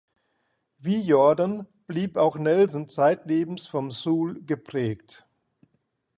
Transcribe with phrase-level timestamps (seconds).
[0.79, 5.27] Wie Jordan blieb auch Nelson zeitlebens vom Soul geprägt.